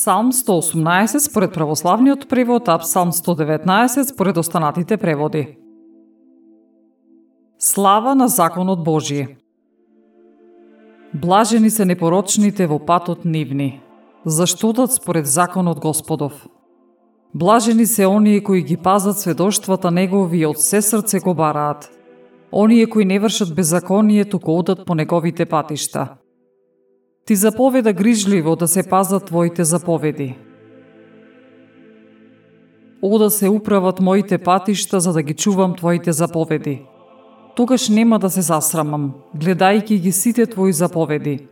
Псалм 0.00 0.32
118 0.32 1.18
според 1.18 1.52
православниот 1.52 2.28
превод, 2.28 2.68
а 2.68 2.78
Псалм 2.78 3.12
119 3.12 4.02
според 4.08 4.36
останатите 4.36 4.96
преводи. 4.96 5.58
Слава 7.58 8.14
на 8.14 8.28
законот 8.28 8.78
Божји. 8.78 9.36
Блажени 11.14 11.70
се 11.70 11.84
непорочните 11.84 12.66
во 12.66 12.78
патот 12.78 13.24
нивни, 13.24 13.82
заштотат 14.24 14.92
според 14.92 15.26
законот 15.26 15.80
Господов. 15.80 16.48
Блажени 17.34 17.86
се 17.86 18.06
оние 18.06 18.40
кои 18.40 18.62
ги 18.62 18.76
пазат 18.76 19.18
сведоштвата 19.18 19.90
негови 19.90 20.38
и 20.38 20.46
од 20.46 20.56
се 20.60 20.80
срце 20.80 21.20
го 21.20 21.34
бараат. 21.34 21.90
Оние 22.52 22.86
кои 22.86 23.04
не 23.04 23.20
вршат 23.20 23.54
беззаконие, 23.54 24.24
туку 24.24 24.58
одат 24.58 24.86
по 24.86 24.94
неговите 24.94 25.44
патишта. 25.44 26.19
Ти 27.24 27.36
заповеда 27.36 27.92
грижливо 27.92 28.56
да 28.56 28.68
се 28.68 28.82
пазат 28.82 29.24
твоите 29.24 29.64
заповеди. 29.64 30.38
О 33.02 33.18
да 33.18 33.30
се 33.30 33.48
управат 33.48 34.00
моите 34.00 34.38
патишта 34.38 35.00
за 35.00 35.12
да 35.12 35.22
ги 35.22 35.34
чувам 35.34 35.76
твоите 35.76 36.12
заповеди. 36.12 36.86
Тогаш 37.56 37.88
нема 37.88 38.18
да 38.18 38.30
се 38.30 38.40
засрамам, 38.40 39.14
гледајќи 39.36 40.00
ги 40.00 40.12
сите 40.12 40.46
твои 40.46 40.72
заповеди. 40.72 41.48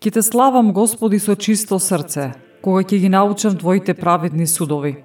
Ке 0.00 0.10
те 0.10 0.22
славам, 0.22 0.72
Господи, 0.72 1.18
со 1.18 1.34
чисто 1.34 1.78
срце, 1.78 2.32
кога 2.62 2.84
ќе 2.84 2.98
ги 3.00 3.08
научам 3.08 3.56
Твоите 3.58 3.94
праведни 3.94 4.46
судови. 4.46 5.02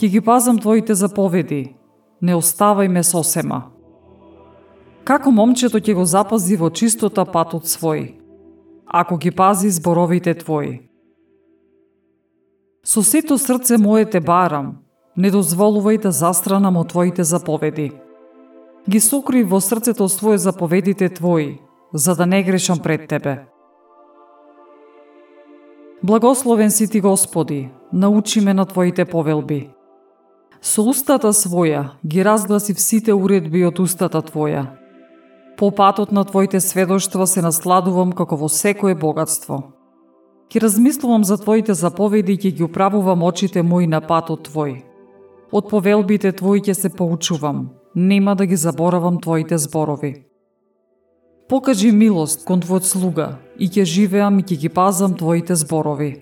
Ке 0.00 0.08
ги 0.08 0.20
пазам 0.20 0.58
Твоите 0.58 0.94
заповеди, 0.94 1.74
не 2.22 2.32
оставај 2.32 2.88
ме 2.88 3.02
сосема. 3.02 3.75
Како 5.06 5.30
момчето 5.30 5.78
ќе 5.78 5.94
го 5.94 6.04
запази 6.04 6.56
во 6.58 6.66
чистота 6.74 7.22
патот 7.24 7.68
свој, 7.70 8.16
ако 8.90 9.16
ги 9.22 9.30
пази 9.30 9.68
зборовите 9.70 10.32
твои. 10.34 10.80
Со 12.82 13.02
сето 13.06 13.36
срце 13.38 13.76
мое 13.78 14.02
те 14.10 14.18
барам, 14.18 14.72
не 15.16 15.30
дозволувај 15.30 16.00
да 16.02 16.10
застранам 16.10 16.76
од 16.80 16.90
твоите 16.90 17.22
заповеди. 17.22 17.92
Ги 18.90 19.00
сокри 19.00 19.44
во 19.44 19.60
срцето 19.62 20.08
свое 20.08 20.38
заповедите 20.38 21.08
твои, 21.08 21.60
за 21.94 22.16
да 22.16 22.26
не 22.26 22.42
грешам 22.42 22.78
пред 22.82 23.06
тебе. 23.08 23.46
Благословен 26.02 26.70
си 26.70 26.88
ти 26.90 27.00
Господи, 27.00 27.70
научи 27.92 28.40
ме 28.40 28.54
на 28.54 28.66
твоите 28.66 29.04
повелби. 29.04 29.70
Со 30.60 30.82
устата 30.82 31.30
своја 31.30 31.94
ги 32.02 32.24
разгласи 32.24 32.74
сите 32.74 33.14
уредби 33.14 33.62
од 33.64 33.78
устата 33.78 34.18
твоја 34.22 34.66
По 35.56 35.70
патот 35.70 36.12
на 36.12 36.24
Твоите 36.24 36.60
сведоштва 36.60 37.26
се 37.26 37.40
насладувам 37.40 38.10
како 38.12 38.36
во 38.36 38.48
секое 38.52 38.94
богатство. 38.94 39.72
Ки 40.52 40.60
размислувам 40.60 41.24
за 41.24 41.38
Твоите 41.40 41.74
заповеди 41.74 42.32
и 42.32 42.38
ќе 42.38 42.50
ги 42.56 42.64
управувам 42.64 43.22
очите 43.22 43.62
мои 43.62 43.86
на 43.86 44.02
патот 44.04 44.48
Твој. 44.48 44.82
Од 45.52 45.70
повелбите 45.70 46.32
Твои 46.32 46.60
ќе 46.60 46.74
се 46.74 46.90
поучувам, 46.92 47.70
нема 47.94 48.36
да 48.36 48.46
ги 48.46 48.56
заборавам 48.56 49.16
Твоите 49.20 49.58
зборови. 49.58 50.26
Покажи 51.48 51.92
милост 51.92 52.44
кон 52.44 52.60
Твојот 52.60 52.84
слуга 52.84 53.38
и 53.56 53.70
ќе 53.72 53.84
живеам 53.84 54.38
и 54.38 54.44
ќе 54.44 54.60
ги 54.60 54.68
пазам 54.68 55.16
Твоите 55.16 55.56
зборови. 55.56 56.20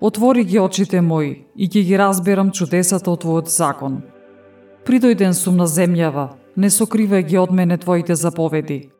Отвори 0.00 0.44
ги 0.44 0.60
очите 0.60 1.00
мои 1.00 1.46
и 1.56 1.68
ќе 1.68 1.86
ги 1.88 1.96
разберам 1.96 2.52
чудесата 2.52 3.10
од 3.10 3.24
Твојот 3.24 3.48
закон. 3.48 4.02
Придојден 4.84 5.32
сум 5.32 5.56
на 5.56 5.64
земјава, 5.64 6.41
не 6.56 6.68
сокривај 6.70 7.22
ги 7.26 7.38
од 7.38 7.52
мене 7.52 7.78
Твоите 7.78 8.14
заповеди. 8.14 8.90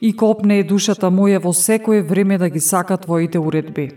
И 0.00 0.12
копне 0.16 0.58
е 0.58 0.64
душата 0.64 1.10
моја 1.10 1.38
во 1.42 1.52
секое 1.52 2.02
време 2.02 2.38
да 2.38 2.48
ги 2.50 2.60
сака 2.60 2.96
Твоите 2.96 3.38
уредби. 3.38 3.90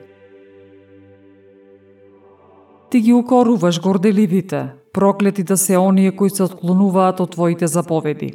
Ти 2.89 3.01
ги 3.01 3.13
укоруваш 3.13 3.81
горделивите, 3.81 4.69
проклети 4.93 5.43
да 5.43 5.57
се 5.57 5.77
оние 5.77 6.11
кои 6.15 6.29
се 6.29 6.43
отклонуваат 6.43 7.19
од 7.19 7.31
Твоите 7.31 7.67
заповеди. 7.67 8.33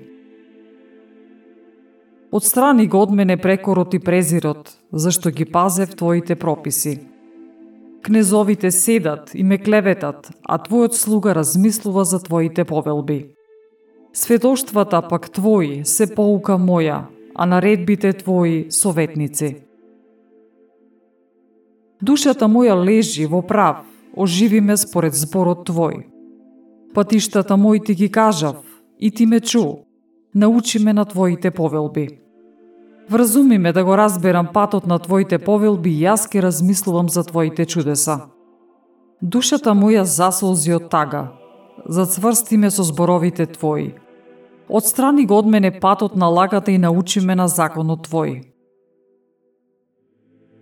Отстрани 2.32 2.86
го 2.86 3.00
од 3.02 3.10
мене 3.10 3.36
прекорот 3.36 3.94
и 3.94 3.98
презирот, 3.98 4.70
зашто 4.92 5.30
ги 5.30 5.44
пазев 5.44 5.96
Твоите 5.96 6.34
прописи. 6.34 7.00
Кнезовите 8.02 8.70
седат 8.70 9.30
и 9.34 9.42
ме 9.42 9.58
клеветат, 9.58 10.30
а 10.42 10.58
Твојот 10.58 10.92
слуга 10.92 11.34
размислува 11.34 12.04
за 12.04 12.18
Твоите 12.18 12.64
повелби. 12.64 13.34
Сведоштвата 14.12 15.02
пак 15.08 15.30
Твои 15.30 15.84
се 15.84 16.06
поука 16.14 16.58
моја, 16.58 17.04
а 17.34 17.46
наредбите 17.46 18.12
Твои 18.12 18.66
советници. 18.70 19.56
Душата 22.02 22.48
моја 22.48 22.74
лежи 22.74 23.26
во 23.26 23.42
прав, 23.42 23.84
оживи 24.16 24.60
ме 24.60 24.76
според 24.76 25.14
зборот 25.14 25.68
Твој. 25.68 26.06
Патиштата 26.94 27.54
мој 27.54 27.84
ти 27.86 27.94
ги 27.94 28.10
кажав, 28.10 28.56
и 28.98 29.10
ти 29.10 29.26
ме 29.26 29.40
чу, 29.40 29.86
научи 30.34 30.78
ме 30.78 30.92
на 30.92 31.04
Твоите 31.04 31.50
повелби. 31.50 32.18
Вразуми 33.10 33.58
ме 33.58 33.72
да 33.72 33.84
го 33.84 33.96
разберам 33.96 34.48
патот 34.54 34.86
на 34.86 34.98
Твоите 34.98 35.38
повелби 35.38 35.90
и 35.90 36.02
јас 36.02 36.26
ке 36.30 36.42
размислувам 36.42 37.08
за 37.08 37.24
Твоите 37.24 37.66
чудеса. 37.66 38.20
Душата 39.22 39.70
моја 39.70 40.02
засолзи 40.02 40.72
од 40.72 40.90
тага, 40.90 41.39
зацврсти 41.88 42.56
ме 42.56 42.70
со 42.70 42.82
зборовите 42.82 43.46
Твои. 43.46 43.94
Отстрани 44.68 45.26
го 45.26 45.38
од 45.38 45.46
мене 45.46 45.70
патот 45.80 46.16
на 46.16 46.26
лагата 46.26 46.70
и 46.72 46.78
научи 46.78 47.20
ме 47.20 47.34
на 47.34 47.48
законот 47.48 48.08
Твој. 48.08 48.44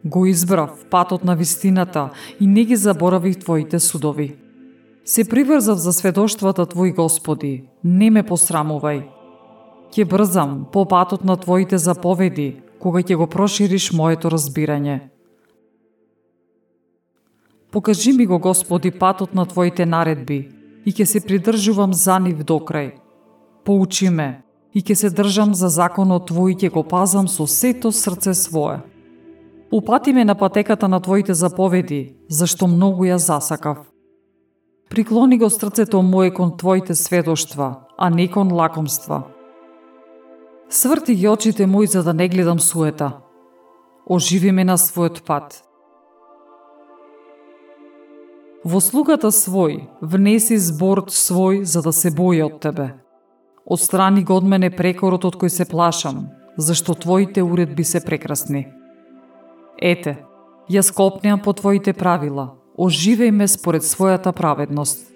Го 0.04 0.26
избрав 0.26 0.86
патот 0.90 1.24
на 1.24 1.36
вистината 1.36 2.10
и 2.40 2.46
не 2.46 2.64
ги 2.64 2.76
заборавив 2.76 3.38
Твоите 3.38 3.80
судови. 3.80 4.36
Се 5.04 5.28
приврзав 5.28 5.78
за 5.78 5.92
сведоштвата 5.92 6.66
Твои, 6.66 6.92
Господи, 6.92 7.68
не 7.84 8.10
ме 8.10 8.22
посрамувај. 8.22 9.02
Ке 9.94 10.04
брзам 10.04 10.66
по 10.72 10.84
патот 10.84 11.24
на 11.24 11.36
Твоите 11.36 11.78
заповеди, 11.78 12.62
кога 12.78 13.00
ќе 13.00 13.16
го 13.16 13.26
прошириш 13.26 13.92
моето 13.92 14.30
разбирање. 14.30 15.00
Покажи 17.70 18.12
ми 18.12 18.26
го, 18.26 18.38
Господи, 18.38 18.90
патот 18.90 19.34
на 19.34 19.46
Твоите 19.46 19.86
наредби, 19.86 20.48
и 20.88 20.92
ќе 20.92 21.04
се 21.04 21.20
придржувам 21.20 21.92
за 21.92 22.16
нив 22.18 22.44
до 22.48 22.56
крај. 22.64 22.94
Поучи 23.64 24.08
ме 24.08 24.28
и 24.72 24.80
ќе 24.80 24.94
се 24.96 25.08
држам 25.12 25.52
за 25.54 25.68
законот 25.68 26.30
Твој 26.30 26.54
и 26.54 26.56
ќе 26.56 26.70
го 26.72 26.82
пазам 26.82 27.28
со 27.28 27.44
сето 27.44 27.92
срце 27.92 28.32
свое. 28.34 28.80
Упати 29.72 30.12
ме 30.16 30.24
на 30.24 30.34
патеката 30.34 30.88
на 30.88 31.00
Твоите 31.00 31.34
заповеди, 31.34 32.16
зашто 32.30 32.66
многу 32.66 33.04
ја 33.04 33.20
засакав. 33.20 33.84
Приклони 34.88 35.38
го 35.38 35.50
срцето 35.50 36.02
мое 36.02 36.30
кон 36.32 36.56
Твоите 36.56 36.94
сведоштва, 36.94 37.84
а 37.98 38.10
не 38.10 38.30
кон 38.30 38.52
лакомства. 38.52 39.22
Сврти 40.70 41.14
ги 41.14 41.28
очите 41.28 41.66
мои 41.66 41.86
за 41.86 42.02
да 42.02 42.14
не 42.14 42.28
гледам 42.28 42.60
суета. 42.60 43.12
Оживи 44.06 44.52
ме 44.52 44.64
на 44.64 44.78
својот 44.78 45.20
пат 45.24 45.67
Во 48.64 48.80
слугата 48.82 49.30
свој 49.30 49.84
внеси 50.02 50.56
зборот 50.58 51.12
свој 51.14 51.62
за 51.62 51.78
да 51.78 51.92
се 51.94 52.10
бои 52.10 52.40
од 52.42 52.58
тебе. 52.58 52.88
Отстрани 53.62 54.24
го 54.26 54.34
од 54.34 54.48
мене 54.50 54.70
прекорот 54.74 55.24
од 55.24 55.36
кој 55.38 55.52
се 55.54 55.64
плашам, 55.64 56.24
зашто 56.58 56.96
твоите 56.98 57.42
уредби 57.42 57.84
се 57.84 58.00
прекрасни. 58.02 58.66
Ете, 59.78 60.16
јас 60.66 60.90
копнеам 60.90 61.38
по 61.38 61.54
твоите 61.54 61.94
правила, 61.94 62.56
оживеј 62.74 63.30
ме 63.30 63.46
според 63.46 63.86
својата 63.86 64.32
праведност. 64.32 65.06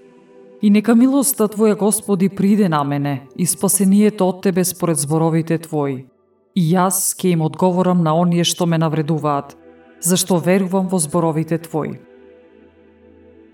И 0.63 0.71
нека 0.71 0.95
милоста 0.95 1.49
Твоја 1.49 1.75
Господи 1.75 2.29
приде 2.29 2.69
на 2.69 2.85
мене 2.85 3.27
и 3.37 3.47
спасението 3.47 4.29
од 4.29 4.43
Тебе 4.43 4.65
според 4.65 4.99
зборовите 4.99 5.59
Твои. 5.59 6.07
И 6.55 6.63
јас 6.63 7.19
ќе 7.19 7.35
им 7.35 7.43
одговорам 7.43 8.07
на 8.07 8.15
оние 8.15 8.45
што 8.45 8.67
ме 8.71 8.79
навредуваат, 8.79 9.57
зашто 9.99 10.39
верувам 10.39 10.87
во 10.87 11.03
зборовите 11.03 11.59
Твои. 11.59 11.99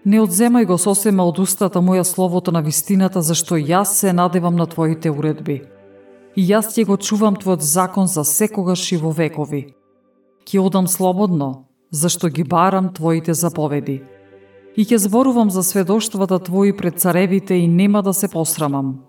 Не 0.05 0.21
одземај 0.23 0.67
го 0.67 0.77
сосема 0.79 1.25
од 1.27 1.41
устата 1.43 1.81
моја 1.83 2.05
словото 2.07 2.53
на 2.55 2.61
вистината, 2.63 3.23
зашто 3.23 3.57
јас 3.59 3.99
се 3.99 4.13
надевам 4.13 4.55
на 4.55 4.67
Твоите 4.67 5.11
уредби. 5.11 5.65
И 6.37 6.45
јас 6.47 6.71
ќе 6.71 6.85
го 6.87 6.97
чувам 6.97 7.35
Твојот 7.35 7.67
закон 7.67 8.07
за 8.07 8.23
секогаш 8.25 8.93
и 8.93 8.97
во 8.97 9.11
векови. 9.11 9.75
Ке 10.47 10.61
одам 10.61 10.87
слободно, 10.87 11.67
зашто 11.91 12.29
ги 12.29 12.45
барам 12.45 12.93
Твоите 12.95 13.35
заповеди. 13.35 14.03
И 14.77 14.85
ќе 14.87 15.03
зборувам 15.03 15.51
за 15.51 15.63
сведоштвата 15.63 16.39
Твои 16.39 16.73
пред 16.73 17.01
царевите 17.01 17.55
и 17.55 17.67
нема 17.67 18.03
да 18.03 18.15
се 18.15 18.29
посрамам. 18.29 19.01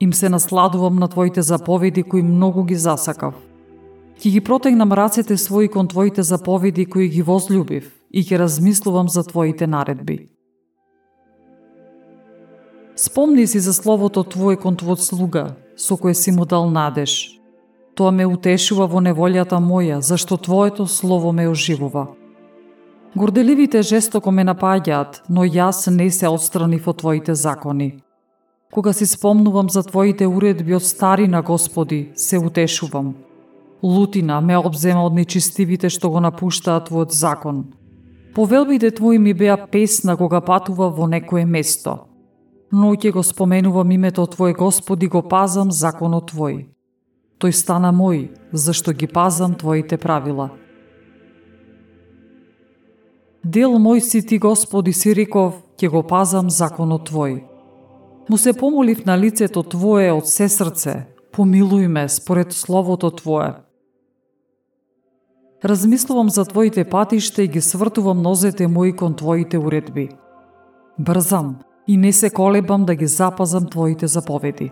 Им 0.00 0.12
се 0.12 0.28
насладувам 0.28 0.96
на 0.96 1.08
Твоите 1.08 1.42
заповеди 1.42 2.02
кои 2.02 2.22
многу 2.22 2.64
ги 2.64 2.74
засакав. 2.74 3.34
Ќе 4.18 4.30
ги 4.30 4.40
протегнам 4.40 4.92
рацете 4.92 5.38
своји 5.38 5.70
кон 5.70 5.88
Твоите 5.88 6.22
заповеди 6.22 6.86
кои 6.86 7.08
ги 7.08 7.22
возлюбив 7.22 7.86
и 8.10 8.26
ќе 8.26 8.38
размислувам 8.38 9.08
за 9.08 9.22
Твоите 9.22 9.66
наредби. 9.66 10.31
Спомни 13.04 13.46
си 13.46 13.60
за 13.60 13.74
словото 13.74 14.22
Твое 14.22 14.54
кон 14.56 14.76
Твојот 14.78 15.02
слуга, 15.02 15.56
со 15.74 15.96
кое 15.98 16.14
си 16.14 16.30
му 16.30 16.44
дал 16.46 16.70
надеж. 16.70 17.34
Тоа 17.98 18.12
ме 18.14 18.22
утешува 18.22 18.86
во 18.86 19.00
неволјата 19.02 19.58
моја, 19.58 19.98
зашто 19.98 20.38
Твоето 20.38 20.86
слово 20.86 21.32
ме 21.32 21.48
оживува. 21.50 22.06
Горделивите 23.16 23.82
жестоко 23.82 24.30
ме 24.30 24.44
напаѓаат, 24.46 25.26
но 25.28 25.42
јас 25.42 25.90
не 25.90 26.06
се 26.14 26.30
отстранив 26.30 26.86
од 26.86 27.02
Твоите 27.02 27.34
закони. 27.34 27.98
Кога 28.70 28.92
си 28.92 29.06
спомнувам 29.06 29.70
за 29.70 29.82
Твоите 29.82 30.30
уредби 30.30 30.74
од 30.74 30.86
старина, 30.86 31.42
Господи, 31.42 32.12
се 32.14 32.38
утешувам. 32.38 33.14
Лутина 33.82 34.40
ме 34.40 34.56
обзема 34.56 35.02
од 35.02 35.18
нечистивите 35.18 35.90
што 35.90 36.06
го 36.06 36.22
напуштаат 36.22 36.86
Твојот 36.86 37.10
закон. 37.10 37.64
Повелбите 38.34 38.94
Твои 38.94 39.18
ми 39.18 39.34
беа 39.34 39.58
песна 39.66 40.16
кога 40.16 40.40
патува 40.40 40.86
во 40.88 41.10
некое 41.10 41.44
место. 41.44 42.11
Но 42.72 42.94
ќе 42.96 43.12
го 43.12 43.22
споменувам 43.22 43.90
името 43.90 44.26
Твое, 44.26 44.52
Господи, 44.52 45.06
го 45.06 45.20
пазам 45.22 45.70
законот 45.70 46.32
Твој. 46.32 46.66
Тој 47.36 47.52
стана 47.52 47.92
мој, 47.92 48.30
зашто 48.52 48.92
ги 48.96 49.06
пазам 49.06 49.54
Твоите 49.54 49.98
правила. 50.00 50.50
Дел 53.44 53.76
мој 53.76 54.00
си 54.00 54.22
Ти, 54.26 54.38
Господи, 54.38 54.92
си 54.92 55.12
реков, 55.14 55.60
ќе 55.76 55.90
го 55.92 56.02
пазам 56.02 56.48
законот 56.50 57.10
Твој. 57.10 57.42
Му 58.30 58.38
се 58.38 58.52
помолив 58.52 59.04
на 59.04 59.18
лицето 59.18 59.62
Твое 59.62 60.08
од 60.12 60.30
се 60.30 60.48
срце, 60.48 60.94
помилуј 61.32 61.88
ме 61.88 62.08
според 62.08 62.52
Словото 62.52 63.10
Твое. 63.10 63.52
Размислувам 65.64 66.30
за 66.30 66.44
Твоите 66.44 66.84
патишта 66.84 67.42
и 67.42 67.48
ги 67.48 67.60
свртувам 67.60 68.22
нозете 68.22 68.66
мои 68.66 68.96
кон 68.96 69.14
Твоите 69.14 69.58
уредби. 69.58 70.08
Брзам 70.98 71.58
и 71.86 71.96
не 71.96 72.12
се 72.12 72.30
колебам 72.30 72.84
да 72.84 72.94
ги 72.94 73.06
запазам 73.06 73.66
Твоите 73.66 74.06
заповеди. 74.06 74.70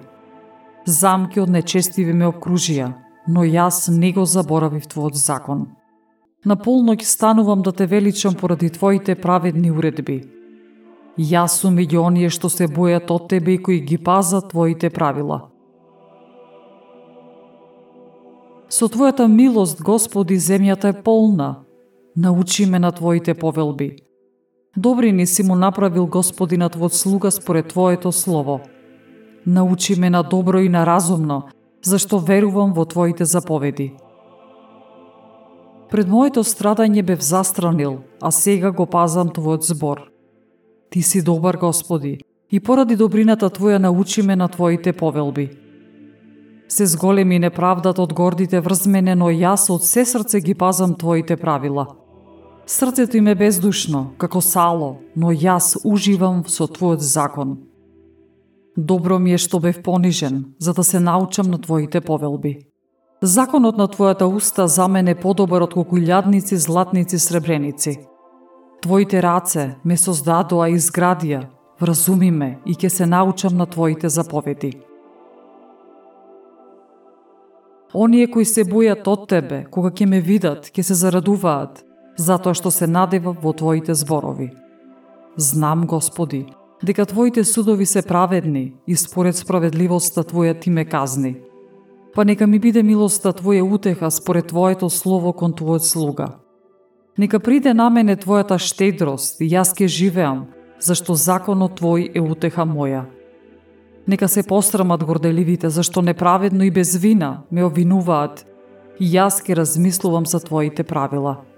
Замки 0.87 1.41
од 1.41 1.51
нечестиви 1.51 2.13
ме 2.13 2.27
окружија, 2.27 2.93
но 3.29 3.45
јас 3.45 3.89
не 3.91 4.13
го 4.13 4.25
заборавив 4.25 4.89
Твојот 4.89 5.15
закон. 5.15 5.67
Наполно 6.45 6.95
ги 6.95 7.05
станувам 7.05 7.63
да 7.63 7.73
те 7.73 7.87
величам 7.87 8.35
поради 8.35 8.71
Твоите 8.71 9.15
праведни 9.15 9.71
уредби– 9.71 10.23
Јас 11.21 11.59
сум 11.61 11.75
меѓу 11.77 12.01
оние 12.07 12.29
што 12.33 12.49
се 12.49 12.65
бојат 12.71 13.11
од 13.11 13.29
Тебе 13.29 13.55
и 13.55 13.63
кои 13.63 13.81
ги 13.81 13.99
пазат 13.99 14.51
Твоите 14.51 14.91
правила. 14.91 15.51
Со 18.69 18.87
Твојата 18.89 19.27
милост, 19.29 19.83
Господи, 19.83 20.39
земјата 20.39 20.95
е 20.95 21.03
полна. 21.03 21.65
Научи 22.17 22.67
ме 22.67 22.79
на 22.79 22.93
Твоите 22.93 23.35
повелби. 23.35 23.97
Добри 24.77 25.13
ни 25.13 25.27
си 25.27 25.43
му 25.43 25.55
направил 25.55 26.07
Господинат 26.07 26.75
во 26.75 26.89
слуга 26.89 27.31
според 27.31 27.69
Твоето 27.69 28.13
слово. 28.13 28.61
Научи 29.47 30.01
ме 30.01 30.11
на 30.11 30.23
добро 30.23 30.59
и 30.59 30.69
на 30.69 30.87
разумно, 30.87 31.43
зашто 31.83 32.19
верувам 32.19 32.73
во 32.73 32.85
Твоите 32.85 33.25
заповеди. 33.25 33.95
Пред 35.91 36.09
моето 36.09 36.45
страдање 36.45 37.03
бев 37.03 37.23
застранил, 37.23 37.99
а 38.23 38.31
сега 38.31 38.71
го 38.71 38.87
пазам 38.87 39.29
Твојот 39.29 39.67
збор. 39.75 40.07
Ти 40.91 41.03
си 41.03 41.23
добар, 41.23 41.57
Господи, 41.57 42.19
и 42.51 42.61
поради 42.61 42.97
добрината 42.97 43.51
Твоја 43.51 43.79
научи 43.79 44.23
ме 44.23 44.37
на 44.37 44.49
Твоите 44.49 44.93
повелби. 44.93 45.51
Се 46.69 46.87
зголеми 46.87 47.39
неправдат 47.39 47.99
од 47.99 48.13
гордите 48.15 48.61
врз 48.61 48.87
мене, 48.87 49.15
но 49.15 49.35
јас 49.35 49.67
од 49.75 49.83
се 49.83 50.05
срце 50.05 50.41
ги 50.41 50.55
пазам 50.55 50.95
Твоите 50.95 51.37
правила. 51.37 51.87
Срцето 52.71 53.17
им 53.17 53.27
е 53.27 53.35
бездушно, 53.35 54.13
како 54.15 54.39
сало, 54.41 55.01
но 55.19 55.33
јас 55.35 55.73
уживам 55.83 56.45
со 56.47 56.69
Твојот 56.71 57.03
закон. 57.03 57.57
Добро 58.77 59.19
ми 59.19 59.35
е 59.35 59.41
што 59.43 59.59
бев 59.59 59.81
понижен, 59.83 60.55
за 60.63 60.75
да 60.79 60.85
се 60.85 61.01
научам 61.01 61.51
на 61.51 61.59
Твоите 61.59 62.01
повелби. 62.01 62.53
Законот 63.23 63.75
на 63.77 63.89
Твојата 63.89 64.31
уста 64.31 64.69
за 64.69 64.87
мене 64.87 65.17
подобар 65.19 65.67
од 65.67 65.75
колку 65.75 65.99
лјадници, 65.99 66.55
златници, 66.55 67.19
сребреници. 67.19 67.97
Твоите 68.87 69.19
раце 69.19 69.75
ме 69.85 69.97
создадоа 69.97 70.71
и 70.71 70.79
изградија, 70.79 71.43
вразуми 71.81 72.31
ме 72.31 72.53
и 72.67 72.79
ќе 72.79 72.89
се 72.89 73.07
научам 73.07 73.57
на 73.57 73.67
Твоите 73.67 74.09
заповеди. 74.09 74.77
Оние 77.95 78.31
кои 78.31 78.45
се 78.45 78.63
бојат 78.63 79.03
од 79.11 79.29
Тебе, 79.29 79.65
кога 79.67 79.91
ќе 79.91 80.07
ме 80.07 80.21
видат, 80.21 80.71
ќе 80.71 80.83
се 80.87 80.95
зарадуваат, 80.95 81.90
затоа 82.21 82.55
што 82.55 82.71
се 82.71 82.87
надева 82.87 83.33
во 83.33 83.53
Твоите 83.57 83.95
зборови. 83.97 84.51
Знам, 85.37 85.87
Господи, 85.87 86.47
дека 86.85 87.07
Твоите 87.07 87.45
судови 87.45 87.87
се 87.87 88.03
праведни 88.03 88.75
и 88.87 88.97
според 88.97 89.37
справедливоста 89.37 90.25
Твоја 90.25 90.61
Ти 90.61 90.71
ме 90.71 90.85
казни. 90.85 91.37
Па 92.15 92.25
нека 92.25 92.47
ми 92.47 92.59
биде 92.59 92.83
милоста 92.83 93.33
Твоја 93.33 93.63
утеха 93.63 94.11
според 94.11 94.47
Твоето 94.47 94.91
слово 94.91 95.33
кон 95.33 95.53
Твојот 95.53 95.87
слуга. 95.87 96.37
Нека 97.19 97.41
приде 97.41 97.75
на 97.75 97.91
мене 97.91 98.17
Твојата 98.17 98.59
штедрост 98.59 99.41
и 99.41 99.49
јас 99.49 99.75
ке 99.77 99.89
живеам, 99.89 100.47
зашто 100.81 101.15
законот 101.15 101.81
Твој 101.81 102.11
е 102.15 102.21
утеха 102.21 102.67
моја. 102.67 103.05
Нека 104.09 104.29
се 104.29 104.43
пострамат 104.43 105.05
горделивите, 105.05 105.71
зашто 105.71 106.03
неправедно 106.03 106.65
и 106.65 106.71
без 106.71 106.97
вина 106.97 107.43
ме 107.51 107.65
обвинуваат, 107.65 108.47
и 109.01 109.07
јас 109.07 109.45
ке 109.45 109.57
размислувам 109.57 110.27
за 110.27 110.41
Твоите 110.41 110.83
правила. 110.83 111.50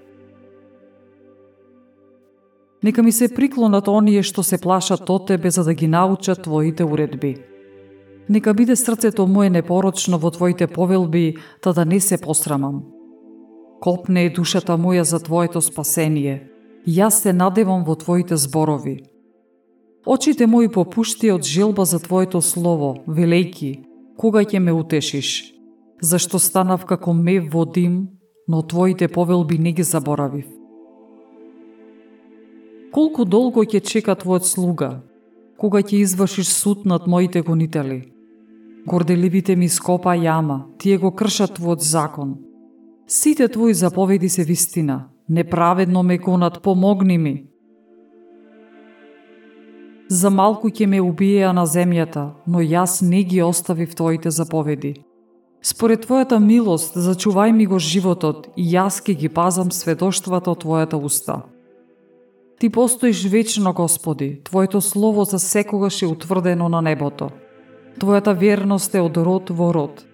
Нека 2.85 3.03
ми 3.03 3.13
се 3.13 3.29
приклонат 3.35 3.89
оние 3.89 4.23
што 4.23 4.43
се 4.43 4.59
плашат 4.59 5.11
од 5.11 5.27
Тебе 5.27 5.51
за 5.51 5.65
да 5.65 5.75
ги 5.75 5.87
научат 5.87 6.43
Твоите 6.43 6.85
уредби. 6.85 7.37
Нека 8.29 8.55
биде 8.55 8.77
срцето 8.77 9.27
мое 9.27 9.51
непорочно 9.51 10.19
во 10.19 10.31
Твоите 10.31 10.67
повелби, 10.67 11.37
та 11.63 11.73
да 11.73 11.85
не 11.85 12.01
се 12.01 12.19
посрамам. 12.19 12.83
Копне 13.81 14.25
е 14.25 14.31
душата 14.31 14.79
моја 14.79 15.03
за 15.03 15.19
Твоето 15.19 15.61
спасение. 15.61 16.49
Јас 16.87 17.23
се 17.23 17.33
надевам 17.33 17.85
во 17.85 17.95
Твоите 17.95 18.37
зборови. 18.37 19.03
Очите 20.07 20.47
мои 20.47 20.69
попушти 20.69 21.31
од 21.31 21.43
желба 21.43 21.85
за 21.85 21.99
Твоето 21.99 22.43
слово, 22.43 22.97
велејки, 23.07 23.85
кога 24.19 24.43
ќе 24.43 24.59
ме 24.59 24.73
утешиш? 24.73 25.55
Зашто 26.03 26.39
станав 26.39 26.85
како 26.85 27.15
мев 27.15 27.47
во 27.53 27.65
дим, 27.65 28.09
но 28.49 28.63
Твоите 28.63 29.09
повелби 29.09 29.59
не 29.59 29.73
ги 29.73 29.83
заборавив. 29.83 30.62
Колку 32.93 33.25
долго 33.25 33.65
ќе 33.65 33.81
чека 33.81 34.15
Твојот 34.15 34.45
слуга, 34.45 35.03
кога 35.57 35.81
ќе 35.81 36.05
извршиш 36.05 36.49
суд 36.49 36.85
над 36.85 37.07
моите 37.07 37.43
гонители? 37.43 38.13
Горделивите 38.87 39.57
ми 39.57 39.69
скопа 39.69 40.17
јама, 40.17 40.65
тие 40.79 40.99
го 40.99 41.11
кршат 41.11 41.59
Твојот 41.59 41.81
закон– 41.81 42.39
Сите 43.15 43.49
твои 43.49 43.75
заповеди 43.75 44.29
се 44.29 44.45
вистина. 44.45 45.05
Неправедно 45.29 46.03
ме 46.03 46.19
гонат, 46.19 46.63
помогни 46.63 47.19
ми. 47.19 47.47
За 50.09 50.31
малку 50.31 50.69
ќе 50.69 50.87
ме 50.87 51.01
убиеа 51.01 51.53
на 51.53 51.67
земјата, 51.69 52.31
но 52.47 52.65
јас 52.65 53.03
не 53.03 53.23
ги 53.25 53.43
оставив 53.43 53.95
твоите 53.95 54.31
заповеди. 54.31 54.95
Според 55.63 56.07
твојата 56.09 56.39
милост, 56.41 56.97
зачувај 56.97 57.53
ми 57.53 57.67
го 57.67 57.79
животот 57.79 58.49
и 58.57 58.65
јас 58.73 59.05
ќе 59.05 59.13
ги 59.13 59.29
пазам 59.29 59.69
сведоштвата 59.71 60.51
од 60.51 60.65
твојата 60.65 60.97
уста. 60.97 61.43
Ти 62.63 62.71
постоиш 62.71 63.25
вечно, 63.25 63.73
Господи, 63.73 64.41
Твоето 64.45 64.81
слово 64.81 65.25
за 65.25 65.39
секогаш 65.39 66.03
е 66.03 66.07
утврдено 66.07 66.69
на 66.69 66.83
небото. 66.83 67.31
Твојата 67.99 68.39
верност 68.39 68.95
е 68.95 69.01
од 69.03 69.17
род 69.17 69.51
во 69.51 69.73
род. 69.75 70.05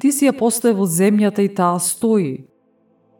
Ти 0.00 0.08
си 0.08 0.24
ја 0.24 0.32
поставил 0.32 0.88
земјата 0.88 1.44
и 1.44 1.52
таа 1.52 1.76
стои. 1.76 2.48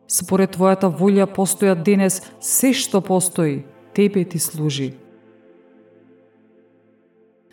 Според 0.09 0.57
Твојата 0.57 0.89
волја 0.89 1.29
постојат 1.29 1.83
денес 1.85 2.23
се 2.41 2.73
што 2.73 3.03
постои, 3.05 3.67
Тебе 3.93 4.25
ти 4.25 4.39
служи. 4.39 4.97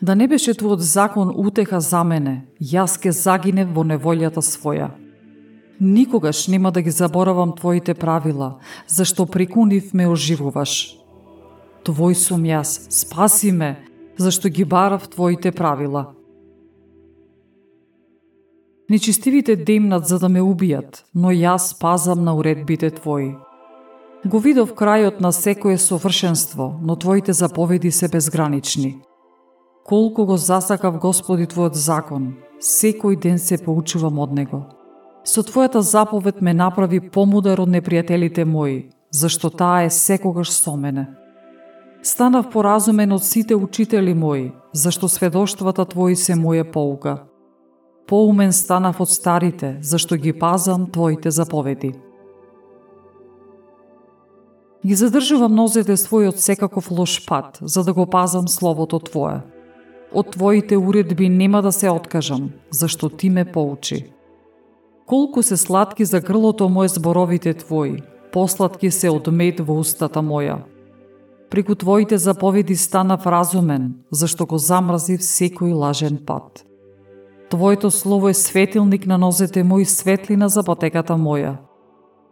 Да 0.00 0.16
не 0.16 0.24
беше 0.24 0.56
Твојот 0.56 0.80
закон 0.80 1.34
утеха 1.36 1.80
за 1.80 2.00
мене, 2.00 2.48
јас 2.62 2.96
ке 2.96 3.12
загине 3.12 3.68
во 3.68 3.84
неволјата 3.84 4.40
своја. 4.40 4.88
Никогаш 5.80 6.48
нема 6.48 6.72
да 6.72 6.80
ги 6.80 6.90
заборавам 6.90 7.52
Твоите 7.52 7.94
правила, 7.94 8.56
зашто 8.88 9.26
преку 9.26 9.66
нив 9.66 9.92
ме 9.92 10.08
оживуваш. 10.08 10.99
Твој 11.90 12.14
сум 12.14 12.44
јас, 12.46 12.86
спаси 12.94 13.50
ме, 13.50 13.74
зашто 14.14 14.48
ги 14.48 14.62
барав 14.64 15.08
Твоите 15.10 15.50
правила. 15.50 16.14
Нечистивите 18.90 19.56
демнат 19.56 20.06
за 20.06 20.20
да 20.22 20.28
ме 20.28 20.38
убијат, 20.38 21.02
но 21.14 21.34
јас 21.34 21.74
пазам 21.80 22.22
на 22.22 22.36
уредбите 22.38 22.90
Твои. 22.94 23.34
Го 24.24 24.38
видов 24.38 24.74
крајот 24.78 25.18
на 25.20 25.32
секое 25.32 25.78
совршенство, 25.78 26.78
но 26.82 26.96
Твоите 26.96 27.32
заповеди 27.32 27.90
се 27.90 28.08
безгранични. 28.08 29.02
Колку 29.84 30.26
го 30.26 30.36
засакав 30.36 30.98
Господи 30.98 31.50
Твојот 31.50 31.74
закон, 31.74 32.36
секој 32.62 33.18
ден 33.18 33.38
се 33.38 33.58
поучувам 33.58 34.18
од 34.18 34.30
Него. 34.30 34.62
Со 35.24 35.42
Твојата 35.42 35.82
заповед 35.82 36.38
ме 36.40 36.54
направи 36.54 37.00
помудар 37.00 37.58
од 37.58 37.68
непријателите 37.68 38.44
мои, 38.44 38.90
зашто 39.10 39.50
таа 39.50 39.82
е 39.82 39.90
секогаш 39.90 40.54
со 40.54 40.76
мене. 40.76 41.16
Станав 42.02 42.50
поразумен 42.50 43.12
од 43.12 43.24
сите 43.24 43.54
учители 43.54 44.14
мои, 44.14 44.52
зашто 44.72 45.08
сведоштвата 45.08 45.84
Твои 45.84 46.16
се 46.16 46.32
моја 46.32 46.64
полга. 46.72 47.26
поумен 48.10 48.52
станав 48.52 49.00
од 49.00 49.10
старите, 49.10 49.78
зашто 49.82 50.16
ги 50.16 50.32
пазам 50.32 50.90
Твоите 50.90 51.30
заповеди. 51.30 51.92
Ги 54.86 54.94
задржувам 54.94 55.54
нозете 55.54 55.94
својот 55.96 56.42
секаков 56.42 56.90
лош 56.90 57.20
пат, 57.26 57.58
за 57.62 57.84
да 57.84 57.92
го 57.92 58.06
пазам 58.06 58.48
Словото 58.48 58.98
Твое. 58.98 59.42
Од 60.12 60.30
Твоите 60.30 60.76
уредби 60.76 61.28
нема 61.28 61.62
да 61.62 61.72
се 61.72 61.90
откажам, 61.90 62.50
зашто 62.70 63.08
Ти 63.08 63.30
ме 63.30 63.44
поучи. 63.44 64.10
Колку 65.06 65.42
се 65.42 65.56
сладки 65.56 66.04
за 66.04 66.20
грлото 66.20 66.68
моje 66.68 66.88
зборовите 66.88 67.54
Твои, 67.54 68.02
посладки 68.32 68.90
се 68.90 69.10
од 69.10 69.28
мед 69.30 69.60
во 69.60 69.78
устата 69.78 70.18
моја. 70.18 70.64
Преку 71.50 71.74
Твоите 71.74 72.18
заповеди 72.18 72.76
станав 72.76 73.26
разумен, 73.26 73.94
зашто 74.10 74.46
го 74.46 74.58
замразив 74.58 75.20
секој 75.20 75.74
лажен 75.74 76.18
пат. 76.26 76.62
Твоето 77.50 77.90
слово 77.90 78.28
е 78.28 78.34
светилник 78.34 79.06
на 79.06 79.18
нозете 79.18 79.64
мои, 79.64 79.84
светлина 79.84 80.48
за 80.48 80.62
патеката 80.62 81.18
моја. 81.18 81.56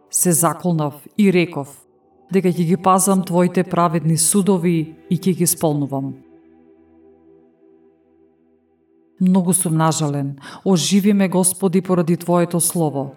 Се 0.09 0.31
заколнав 0.31 0.95
и 1.17 1.27
реков, 1.33 1.67
дека 2.31 2.47
ќе 2.47 2.63
ги 2.63 2.77
пазам 2.77 3.25
Твоите 3.27 3.63
праведни 3.63 4.17
судови 4.17 4.95
и 5.11 5.19
ќе 5.19 5.35
ги 5.35 5.47
сполнувам. 5.47 6.13
Многу 9.19 9.53
сум 9.53 9.75
нажален. 9.75 10.39
Оживи 10.65 11.13
ме, 11.13 11.27
Господи, 11.27 11.81
поради 11.81 12.17
Твоето 12.17 12.59
Слово. 12.59 13.11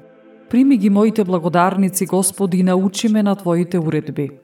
Прими 0.51 0.77
ги 0.77 0.91
моите 0.91 1.25
благодарници, 1.25 2.07
Господи, 2.07 2.59
и 2.59 2.63
научи 2.63 3.09
ме 3.09 3.23
на 3.23 3.37
Твоите 3.37 3.79
уредби. 3.79 4.42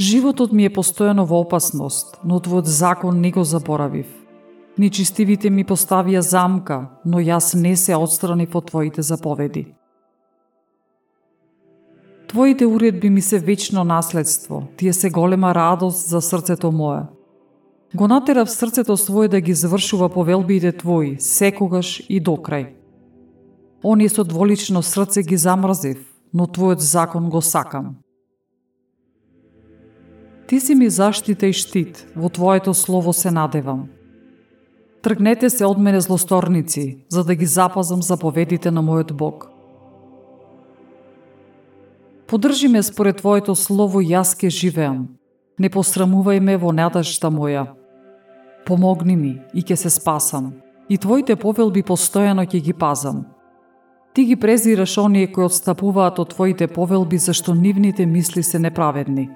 Животот 0.00 0.52
ми 0.52 0.64
е 0.64 0.72
постојано 0.72 1.26
во 1.28 1.42
опасност, 1.44 2.16
но 2.24 2.40
Твојот 2.40 2.64
закон 2.64 3.20
не 3.20 3.30
го 3.30 3.44
заборавив. 3.44 4.06
Нечистивите 4.78 5.50
ми 5.50 5.64
поставија 5.64 6.20
замка, 6.20 6.88
но 7.04 7.20
јас 7.20 7.54
не 7.54 7.76
се 7.76 7.96
отстранив 7.96 8.56
од 8.56 8.70
Твоите 8.70 9.02
заповеди. 9.02 9.66
Твоите 12.28 12.66
уредби 12.66 13.10
ми 13.10 13.20
се 13.20 13.38
вечно 13.38 13.84
наследство, 13.84 14.62
тие 14.76 14.92
се 14.92 15.10
голема 15.10 15.54
радост 15.54 16.08
за 16.08 16.20
срцето 16.20 16.72
мое. 16.72 17.02
Го 17.94 18.08
натерав 18.08 18.50
срцето 18.50 18.96
свое 18.96 19.28
да 19.28 19.40
ги 19.40 19.54
завршува 19.54 20.08
повелбите 20.08 20.72
Твои, 20.72 21.16
секогаш 21.20 22.00
и 22.08 22.20
до 22.20 22.40
крај. 22.40 22.72
Оние 23.84 24.08
со 24.08 24.24
дволично 24.24 24.82
срце 24.82 25.22
ги 25.22 25.36
замрзив, 25.36 25.98
но 26.32 26.46
Твојот 26.46 26.80
закон 26.80 27.28
го 27.28 27.42
сакам. 27.42 27.96
Ти 30.52 30.60
си 30.60 30.74
ми 30.74 30.90
заштита 30.90 31.46
и 31.46 31.52
штит, 31.52 32.06
во 32.16 32.28
Твоето 32.28 32.74
слово 32.74 33.12
се 33.12 33.30
надевам. 33.30 33.86
Тргнете 35.02 35.48
се 35.50 35.64
од 35.64 35.78
мене 35.80 36.00
злосторници, 36.00 36.98
за 37.08 37.24
да 37.24 37.34
ги 37.34 37.46
запазам 37.46 38.02
заповедите 38.02 38.70
на 38.70 38.82
мојот 38.84 39.12
Бог. 39.16 39.48
Подржи 42.28 42.68
ме 42.68 42.82
според 42.82 43.16
Твоето 43.24 43.54
слово 43.56 44.04
и 44.04 44.12
јас 44.12 44.36
ке 44.36 44.52
живеам. 44.52 45.16
Не 45.58 45.72
посрамувај 45.72 46.44
ме 46.44 46.60
во 46.60 46.68
надежта 46.68 47.32
моја. 47.32 47.72
Помогни 48.66 49.16
ми 49.16 49.40
и 49.54 49.62
ке 49.62 49.76
се 49.76 49.88
спасам. 49.90 50.52
И 50.88 50.98
Твоите 50.98 51.36
повелби 51.36 51.80
постојано 51.80 52.44
ќе 52.44 52.60
ги 52.60 52.72
пазам. 52.72 53.24
Ти 54.12 54.24
ги 54.24 54.36
презираш 54.36 54.98
оние 54.98 55.32
кои 55.32 55.48
отстапуваат 55.48 56.18
од 56.18 56.36
Твоите 56.36 56.68
повелби 56.68 57.16
зашто 57.16 57.54
нивните 57.54 58.06
мисли 58.06 58.42
се 58.42 58.58
неправедни. 58.58 59.30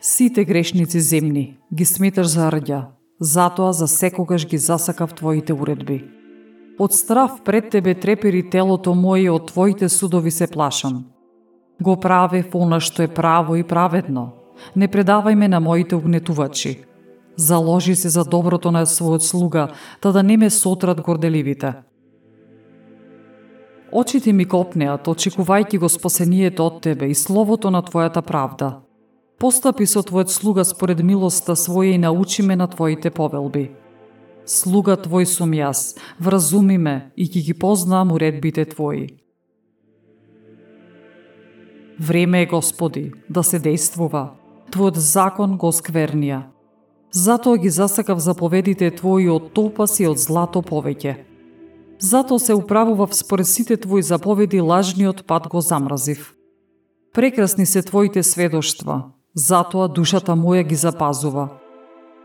Сите 0.00 0.44
грешници 0.44 1.00
земни 1.00 1.58
ги 1.74 1.84
сметаш 1.84 2.26
за 2.30 2.52
рѓа, 2.54 2.84
затоа 3.20 3.72
за 3.72 3.88
секогаш 3.90 4.46
ги 4.46 4.58
засакав 4.58 5.14
Твоите 5.14 5.52
уредби. 5.52 6.04
Од 6.78 6.94
страв 6.94 7.40
пред 7.44 7.70
Тебе 7.70 7.94
трепери 7.98 8.44
телото 8.50 8.94
моје, 8.94 9.26
од 9.34 9.50
Твоите 9.50 9.88
судови 9.88 10.30
се 10.30 10.46
плашам. 10.46 11.10
Го 11.82 11.96
праве 11.96 12.44
она 12.54 12.78
што 12.78 13.02
е 13.02 13.08
право 13.08 13.56
и 13.56 13.64
праведно. 13.64 14.34
Не 14.76 14.86
предавај 14.86 15.34
ме 15.34 15.48
на 15.48 15.60
моите 15.60 15.96
угнетувачи. 15.96 16.84
Заложи 17.36 17.96
се 17.96 18.08
за 18.08 18.24
доброто 18.24 18.70
на 18.70 18.86
својот 18.86 19.26
слуга, 19.26 19.68
та 20.00 20.12
да 20.12 20.22
не 20.22 20.36
ме 20.36 20.50
сотрат 20.50 21.00
горделивите. 21.00 21.74
Очите 23.92 24.32
ми 24.32 24.44
копнеат, 24.44 25.06
очекувајќи 25.06 25.78
го 25.78 25.88
спасението 25.88 26.66
од 26.66 26.82
Тебе 26.82 27.10
и 27.10 27.14
словото 27.14 27.70
на 27.70 27.82
Твојата 27.82 28.22
правда. 28.22 28.87
Постапи 29.38 29.86
со 29.86 30.02
Твојот 30.02 30.32
слуга 30.34 30.64
според 30.66 30.98
милоста 30.98 31.54
Своја 31.54 31.94
и 31.94 31.98
научи 31.98 32.42
ме 32.42 32.56
на 32.56 32.66
Твоите 32.66 33.10
повелби. 33.14 33.70
Слуга 34.44 34.96
Твој 34.98 35.28
сум 35.30 35.52
јас, 35.54 35.94
вразуми 36.18 36.78
ме 36.78 37.12
и 37.14 37.28
ќе 37.30 37.44
ги 37.46 37.54
познам 37.54 38.10
уредбите 38.12 38.64
Твои. 38.64 39.06
Време 42.00 42.42
е, 42.42 42.46
Господи, 42.46 43.12
да 43.30 43.42
се 43.42 43.58
действува. 43.58 44.34
Твојот 44.74 44.98
закон 44.98 45.54
го 45.56 45.70
сквернија. 45.70 46.42
Затоа 47.14 47.58
ги 47.62 47.70
засакав 47.70 48.18
заповедите 48.18 48.90
Твои 48.90 49.28
од 49.30 49.52
топас 49.54 50.00
и 50.00 50.06
од 50.10 50.18
злато 50.18 50.62
повеќе. 50.66 51.14
Зато 51.98 52.38
се 52.38 52.54
управував 52.54 53.14
според 53.14 53.46
сите 53.46 53.76
Твои 53.76 54.02
заповеди 54.02 54.60
лажниот 54.60 55.26
пат 55.26 55.46
го 55.48 55.60
замразив. 55.60 56.34
Прекрасни 57.14 57.66
се 57.66 57.82
Твоите 57.82 58.22
сведоштва, 58.22 59.10
затоа 59.34 59.88
душата 59.88 60.32
моја 60.32 60.62
ги 60.66 60.74
запазува. 60.74 61.48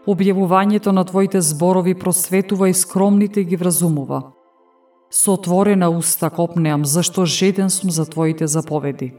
Објавувањето 0.08 0.92
на 0.92 1.04
Твоите 1.04 1.42
зборови 1.42 1.94
просветува 1.96 2.70
и 2.70 2.74
скромните 2.74 3.44
ги 3.44 3.56
вразумува. 3.56 4.32
Со 5.10 5.34
отворена 5.34 5.90
уста 5.90 6.30
копнеам, 6.30 6.86
зашто 6.86 7.26
жеден 7.26 7.70
сум 7.70 7.92
за 7.92 8.06
Твоите 8.06 8.48
заповеди. 8.48 9.14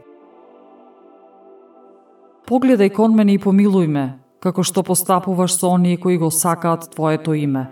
Погледај 2.45 2.93
кон 2.93 3.15
мене 3.15 3.33
и 3.33 3.39
помилуј 3.39 3.87
ме, 3.87 4.19
како 4.39 4.61
што 4.61 4.83
постапуваш 4.83 5.55
со 5.57 5.71
оние 5.73 5.97
кои 5.97 6.17
го 6.17 6.29
сакаат 6.29 6.91
Твоето 6.93 7.33
име. 7.33 7.71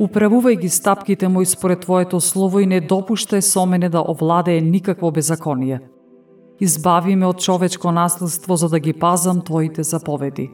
Управувај 0.00 0.56
ги 0.60 0.68
стапките 0.68 1.28
мои 1.28 1.44
според 1.44 1.80
Твоето 1.80 2.20
слово 2.20 2.60
и 2.60 2.66
не 2.66 2.80
допуштај 2.80 3.40
со 3.40 3.66
мене 3.66 3.88
да 3.88 4.00
овладее 4.00 4.60
никакво 4.60 5.10
беззаконие. 5.10 5.80
Избави 6.60 7.16
ме 7.16 7.26
од 7.26 7.40
човечко 7.40 7.92
наследство 7.92 8.56
за 8.56 8.68
да 8.68 8.78
ги 8.78 8.92
пазам 8.92 9.40
Твоите 9.44 9.82
заповеди. 9.82 10.50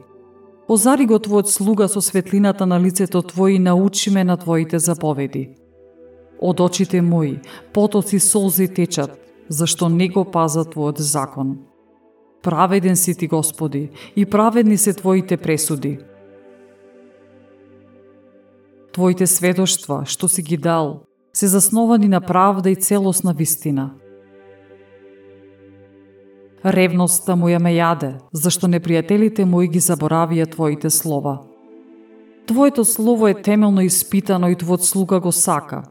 Озари 0.69 1.07
го 1.07 1.19
Твојот 1.19 1.47
слуга 1.47 1.87
со 1.89 2.01
светлината 2.01 2.67
на 2.67 2.81
лицето 2.81 3.23
Твој 3.23 3.57
и 3.57 3.59
научи 3.59 4.11
ме 4.11 4.25
на 4.25 4.37
Твоите 4.37 4.79
заповеди. 4.79 5.55
Од 6.41 6.61
очите 6.61 7.03
мои 7.03 7.39
потоци 7.73 8.19
солзи 8.19 8.69
течат, 8.69 9.15
зашто 9.49 9.89
не 9.89 10.09
го 10.09 10.25
паза 10.25 10.65
Твојот 10.65 10.99
закон. 10.99 11.59
Праведен 12.43 12.97
си 12.97 13.15
ти, 13.15 13.27
Господи, 13.27 13.91
и 14.17 14.27
праведни 14.27 14.77
се 14.77 14.93
Твоите 14.93 15.37
пресуди. 15.37 15.99
Твоите 18.93 19.27
сведоштва, 19.27 20.03
што 20.07 20.29
си 20.29 20.43
ги 20.43 20.57
дал, 20.57 21.07
се 21.33 21.47
засновани 21.47 22.09
на 22.09 22.21
правда 22.21 22.71
и 22.71 22.77
целосна 22.77 23.33
вистина. 23.33 24.02
Ревноста 26.65 27.35
моја 27.35 27.59
ме 27.59 27.73
јаде, 27.75 28.09
зашто 28.33 28.69
непријателите 28.71 29.43
мои 29.45 29.67
ги 29.67 29.81
заборавија 29.83 30.47
Твоите 30.47 30.91
слова. 30.91 31.41
Твоето 32.47 32.85
слово 32.85 33.29
е 33.29 33.35
темелно 33.35 33.83
испитано 33.83 34.47
и 34.49 34.55
Твојот 34.55 34.87
слуга 34.87 35.19
го 35.21 35.33
сака. 35.33 35.83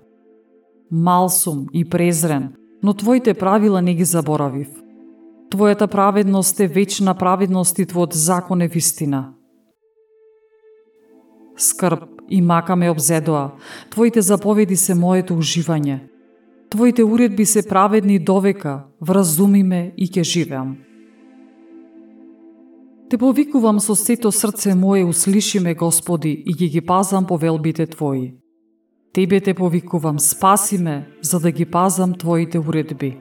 Мал 0.92 1.30
сум 1.30 1.66
и 1.74 1.84
презрен, 1.84 2.54
но 2.84 2.94
Твоите 2.94 3.34
правила 3.34 3.82
не 3.82 3.96
ги 3.96 4.06
заборавив. 4.06 4.70
Твојата 5.51 5.88
праведност 5.88 6.60
е 6.60 6.68
вечна 6.68 7.16
праведност 7.16 7.80
и 7.80 7.86
Твојот 7.86 8.13
закон 8.13 8.62
е 8.62 8.68
вистина. 8.68 9.34
Скрб 11.58 12.08
и 12.30 12.42
мака 12.42 12.75
ме 12.75 12.90
обзедоа, 12.90 13.51
Твоите 13.90 14.22
заповеди 14.22 14.75
се 14.75 14.96
моето 14.96 15.36
уживање. 15.36 16.00
Твоите 16.72 17.04
уредби 17.04 17.46
се 17.46 17.68
праведни 17.68 18.20
довека, 18.20 18.84
вразуми 19.01 19.63
ме 19.63 19.94
и 19.98 20.08
ќе 20.08 20.24
живеам. 20.24 20.78
Те 23.10 23.18
повикувам 23.18 23.80
со 23.84 23.92
сето 23.96 24.32
срце 24.32 24.72
мое, 24.75 25.04
услиши 25.04 25.60
ме, 25.60 25.74
Господи, 25.75 26.32
и 26.48 26.54
ги 26.54 26.70
ги 26.70 26.82
пазам 26.82 27.25
повелбите 27.28 27.88
Твои. 27.88 28.34
Тебе 29.13 29.42
те 29.42 29.54
повикувам, 29.54 30.20
спаси 30.20 30.78
ме, 30.78 31.08
за 31.22 31.40
да 31.40 31.51
ги 31.51 31.66
пазам 31.66 32.13
Твоите 32.13 32.60
уредби. 32.60 33.20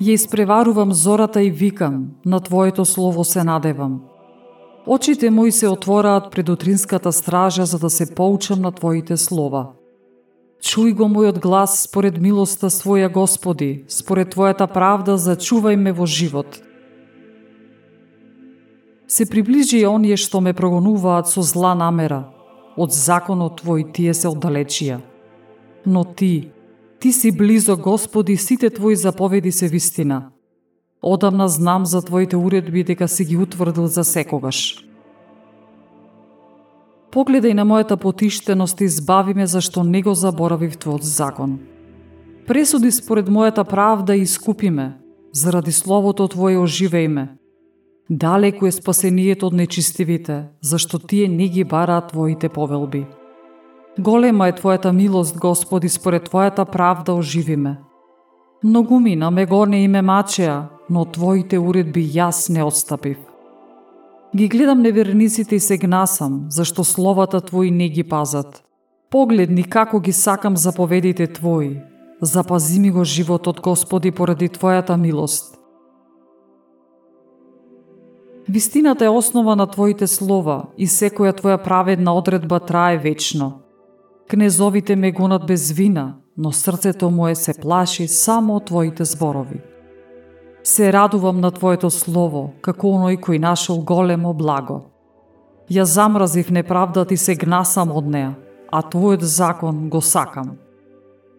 Ја 0.00 0.12
испреварувам 0.12 0.92
зората 0.92 1.42
и 1.42 1.50
викам, 1.50 2.20
на 2.26 2.40
Твоето 2.40 2.84
слово 2.84 3.24
се 3.24 3.44
надевам. 3.44 4.00
Очите 4.86 5.30
мои 5.30 5.52
се 5.52 5.68
отвораат 5.68 6.30
пред 6.30 6.48
утринската 6.48 7.12
стража 7.12 7.64
за 7.64 7.78
да 7.78 7.90
се 7.90 8.14
поучам 8.14 8.60
на 8.60 8.72
Твоите 8.72 9.16
слова. 9.16 9.72
Чуј 10.66 10.96
го 10.98 11.06
мојот 11.06 11.36
глас 11.38 11.76
според 11.86 12.16
милоста 12.18 12.66
своја 12.74 13.06
Господи, 13.12 13.84
според 13.86 14.34
Твојата 14.34 14.66
правда 14.66 15.14
зачувај 15.14 15.76
ме 15.78 15.92
во 15.94 16.06
живот. 16.10 16.58
Се 19.06 19.26
приближи 19.30 19.84
оние 19.86 20.16
што 20.18 20.40
ме 20.42 20.56
прогонуваат 20.58 21.30
со 21.30 21.44
зла 21.46 21.76
намера. 21.78 22.32
Од 22.74 22.90
законот 22.90 23.62
Твој 23.62 23.92
тие 23.94 24.14
се 24.14 24.26
оддалечија. 24.26 24.98
но 25.86 26.04
Ти, 26.04 26.50
Ти 26.98 27.12
си 27.12 27.30
близо, 27.30 27.76
Господи, 27.76 28.36
сите 28.36 28.70
Твои 28.70 28.96
заповеди 28.96 29.52
се 29.52 29.68
вистина. 29.68 30.30
Одамна 31.02 31.48
знам 31.48 31.86
за 31.86 32.02
Твоите 32.02 32.36
уредби 32.36 32.84
дека 32.84 33.08
си 33.08 33.24
ги 33.24 33.36
утврдил 33.36 33.86
за 33.86 34.04
секогаш. 34.04 34.84
Погледај 37.12 37.54
на 37.54 37.64
мојата 37.64 37.96
потиштеност 37.96 38.80
и 38.80 38.84
избави 38.84 39.34
ме 39.34 39.46
зашто 39.46 39.82
не 39.82 40.02
го 40.02 40.14
заборавив 40.14 40.76
Твојот 40.78 41.02
закон. 41.02 41.58
Пресуди 42.46 42.90
според 42.90 43.28
мојата 43.28 43.64
правда 43.64 44.16
и 44.16 44.22
искупи 44.22 44.70
ме, 44.70 44.98
заради 45.32 45.72
Словото 45.72 46.28
Твое 46.28 46.58
оживеј 46.58 47.08
ме. 47.08 47.28
Далеку 48.10 48.66
е 48.66 48.72
спасението 48.72 49.46
од 49.46 49.54
нечистивите, 49.54 50.44
зашто 50.62 50.98
тие 50.98 51.28
не 51.28 51.48
ги 51.48 51.64
бараат 51.64 52.12
Твоите 52.12 52.48
повелби. 52.48 53.06
Голема 53.98 54.48
е 54.48 54.52
Твојата 54.52 54.92
милост, 54.92 55.38
Господи, 55.38 55.88
според 55.88 56.30
Твојата 56.30 56.70
правда 56.70 57.14
оживи 57.14 57.56
ме. 57.56 57.78
Многумина 58.64 59.30
ме 59.30 59.46
горне 59.46 59.82
и 59.84 59.88
ме 59.88 60.02
мачеа, 60.02 60.68
но 60.90 61.04
Твоите 61.04 61.58
уредби 61.58 62.06
јас 62.06 62.46
не 62.52 62.62
отстапив. 62.62 63.18
Ги 64.34 64.48
гледам 64.48 64.82
неверниците 64.82 65.54
и 65.56 65.60
се 65.60 65.78
гнасам, 65.78 66.46
зашто 66.48 66.84
словата 66.84 67.40
Твои 67.40 67.70
не 67.70 67.88
ги 67.88 68.04
пазат. 68.04 68.64
Погледни 69.10 69.64
како 69.64 70.00
ги 70.00 70.12
сакам 70.12 70.56
заповедите 70.56 71.26
Твои. 71.26 71.78
Запази 72.22 72.80
ми 72.80 72.90
го 72.90 73.04
животот, 73.04 73.60
Господи, 73.60 74.10
поради 74.10 74.48
Твојата 74.48 74.96
милост. 74.96 75.58
Вистината 78.48 79.04
е 79.04 79.08
основа 79.08 79.56
на 79.56 79.66
Твоите 79.66 80.06
слова 80.06 80.64
и 80.78 80.86
секоја 80.86 81.32
Твоја 81.34 81.62
праведна 81.62 82.14
одредба 82.14 82.60
трае 82.60 82.98
вечно. 82.98 83.60
Кнезовите 84.28 84.96
ме 84.96 85.12
гонат 85.12 85.46
без 85.46 85.70
вина, 85.70 86.14
но 86.36 86.52
срцето 86.52 87.10
мое 87.10 87.34
се 87.34 87.54
плаши 87.54 88.08
само 88.08 88.56
од 88.56 88.66
Твоите 88.66 89.04
зборови. 89.04 89.60
Се 90.66 90.92
радувам 90.92 91.40
на 91.40 91.50
Твоето 91.54 91.86
Слово, 91.94 92.40
како 92.58 92.88
оној 92.98 93.20
кој 93.22 93.38
нашол 93.38 93.84
големо 93.86 94.32
благо. 94.34 94.80
Ја 95.70 95.84
замразив 95.86 96.48
неправдата 96.50 97.14
и 97.14 97.16
се 97.16 97.36
гнасам 97.38 97.92
од 97.94 98.08
неа, 98.10 98.32
а 98.74 98.80
Твојот 98.82 99.22
закон 99.22 99.84
го 99.88 100.00
сакам. 100.02 100.56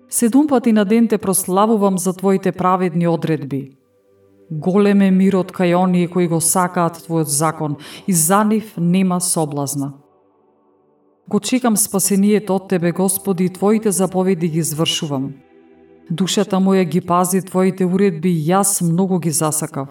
Седум 0.10 0.48
пати 0.48 0.72
на 0.72 0.86
ден 0.86 1.10
те 1.12 1.17
прославувам 1.17 1.98
за 1.98 2.13
Твоите 2.13 2.51
праведни 2.51 3.07
одредби. 3.07 3.75
Голем 4.51 5.01
е 5.01 5.12
мирот 5.12 5.51
кај 5.51 5.75
оние 5.75 6.07
кои 6.07 6.27
го 6.31 6.39
сакаат 6.39 7.03
Твојот 7.03 7.27
закон 7.27 7.75
и 8.07 8.13
за 8.13 8.43
нив 8.43 8.77
нема 8.77 9.19
соблазна. 9.22 9.91
Го 11.27 11.39
чекам 11.39 11.75
спасението 11.77 12.55
од 12.55 12.69
Тебе, 12.69 12.91
Господи, 12.91 13.46
и 13.46 13.50
Твоите 13.50 13.91
заповеди 13.91 14.48
ги 14.48 14.60
извршувам. 14.60 15.34
Душата 16.09 16.55
моја 16.55 16.85
ги 16.87 17.01
пази 17.01 17.41
Твоите 17.41 17.85
уредби 17.85 18.31
и 18.31 18.45
јас 18.47 18.79
многу 18.81 19.19
ги 19.19 19.31
засакав. 19.31 19.87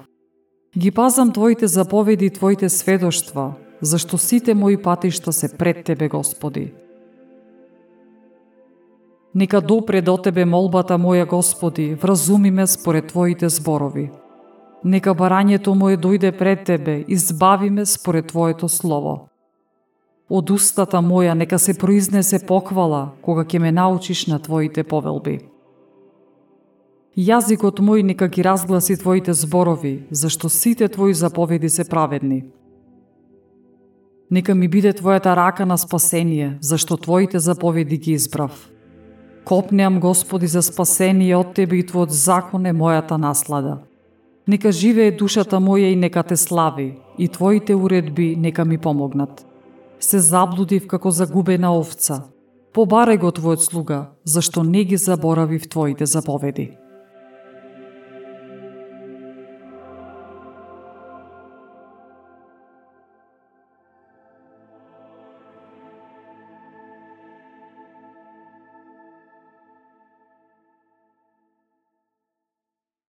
Ги 0.79 0.91
пазам 0.91 1.33
Твоите 1.33 1.67
заповеди 1.67 2.27
и 2.27 2.31
Твоите 2.31 2.69
сведоштва, 2.69 3.53
зашто 3.81 4.19
сите 4.19 4.55
мои 4.55 4.77
патишта 4.77 5.33
се 5.33 5.57
пред 5.57 5.85
Тебе, 5.85 6.09
Господи. 6.09 6.73
Нека 9.35 9.61
допре 9.61 10.01
до 10.03 10.17
Тебе 10.17 10.45
молбата 10.45 10.97
моја, 10.99 11.27
Господи, 11.27 11.95
вразуми 11.95 12.51
ме 12.51 12.67
според 12.67 13.07
Твоите 13.07 13.49
зборови. 13.49 14.11
Нека 14.85 15.13
барањето 15.15 15.75
мое 15.75 15.99
дојде 15.99 16.33
пред 16.39 16.65
Тебе, 16.65 17.05
избави 17.09 17.71
ме 17.71 17.87
според 17.87 18.27
Твоето 18.27 18.69
Слово. 18.69 19.29
Од 20.31 20.51
устата 20.51 20.97
моја 20.97 21.35
нека 21.35 21.59
се 21.59 21.75
произнесе 21.79 22.41
поквала, 22.47 23.13
кога 23.23 23.45
ќе 23.45 23.59
ме 23.59 23.73
научиш 23.73 24.27
на 24.27 24.39
Твоите 24.39 24.85
повелби. 24.85 25.56
Јазикот 27.17 27.79
мој 27.81 28.03
нека 28.05 28.27
ги 28.29 28.43
разгласи 28.45 28.93
Твоите 29.01 29.33
зборови, 29.33 30.05
зашто 30.11 30.51
сите 30.53 30.89
Твои 30.89 31.15
заповеди 31.15 31.69
се 31.69 31.89
праведни. 31.89 32.45
Нека 34.31 34.55
ми 34.55 34.69
биде 34.69 34.93
Твојата 34.93 35.33
рака 35.37 35.65
на 35.67 35.79
спасение, 35.79 36.59
зашто 36.61 36.97
Твоите 36.97 37.39
заповеди 37.39 37.97
ги 37.97 38.13
избрав. 38.13 38.69
Копнеам, 39.45 40.01
Господи, 40.01 40.47
за 40.47 40.63
спасение 40.63 41.37
од 41.37 41.55
Тебе 41.55 41.81
и 41.81 41.87
Твојот 41.89 42.13
закон 42.13 42.67
е 42.67 42.77
мојата 42.77 43.17
наслада. 43.17 43.79
Нека 44.47 44.73
живее 44.73 45.11
душата 45.11 45.57
моја 45.57 45.93
и 45.93 45.97
нека 45.97 46.23
Те 46.23 46.37
слави, 46.37 46.99
и 47.19 47.29
Твоите 47.29 47.75
уредби 47.75 48.37
нека 48.37 48.65
ми 48.65 48.79
помогнат. 48.79 49.47
Се 50.01 50.19
заблудив 50.19 50.87
како 50.87 51.11
загубена 51.11 51.73
овца. 51.73 52.27
Побарај 52.75 53.17
го 53.17 53.33
Твојот 53.33 53.65
слуга, 53.65 54.11
зашто 54.25 54.63
не 54.63 54.85
ги 54.85 54.97
заборавив 54.97 55.69
Твоите 55.69 56.05
заповеди. 56.07 56.77